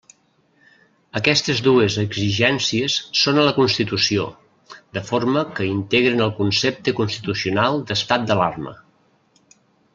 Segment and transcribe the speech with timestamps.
[1.19, 4.25] Aquestes dues exigències són a la Constitució,
[4.99, 8.79] de forma que integren el concepte constitucional d'estat d'alarma.